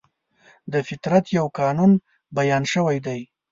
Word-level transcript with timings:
د 0.71 0.73
فطرت 0.87 1.25
یو 1.37 1.45
قانون 1.59 1.91
بیان 2.37 2.63
شوی 2.73 2.97
دی. 3.05 3.21